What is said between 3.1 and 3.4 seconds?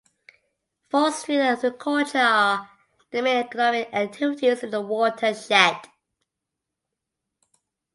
the main